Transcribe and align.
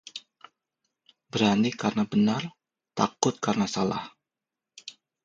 Berani 1.31 1.69
karena 1.81 2.03
benar, 2.11 2.41
takut 2.97 3.35
karena 3.45 3.67
salah 3.75 4.03